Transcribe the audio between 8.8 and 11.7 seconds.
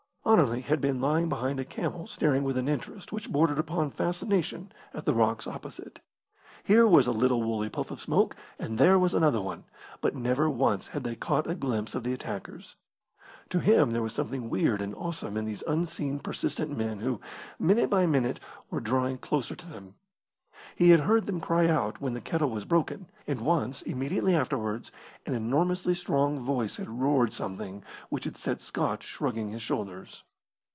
was another one, but never once had they caught a